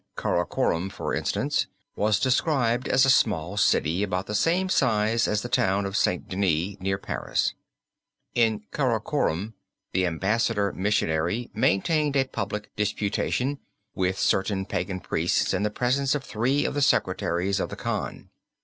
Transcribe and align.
Karakorum, 0.17 0.89
for 0.91 1.13
instance, 1.13 1.67
was 1.95 2.19
described 2.19 2.87
as 2.87 3.05
a 3.05 3.09
small 3.11 3.55
city 3.55 4.01
about 4.01 4.25
the 4.25 4.33
same 4.33 4.67
size 4.67 5.27
as 5.27 5.43
the 5.43 5.47
town 5.47 5.85
of 5.85 5.95
St. 5.95 6.27
Denis 6.27 6.77
near 6.79 6.97
Paris. 6.97 7.53
In 8.33 8.61
Karakorum 8.71 9.53
the 9.93 10.07
ambassador 10.07 10.73
missionary 10.73 11.51
maintained 11.53 12.15
a 12.15 12.25
public 12.25 12.75
disputation 12.75 13.59
with 13.93 14.17
certain 14.17 14.65
pagan 14.65 15.01
priests 15.01 15.53
in 15.53 15.61
the 15.61 15.69
presence 15.69 16.15
of 16.15 16.23
three 16.23 16.65
of 16.65 16.73
the 16.73 16.81
secretaries 16.81 17.59
of 17.59 17.69
the 17.69 17.75
Khan. 17.75 18.31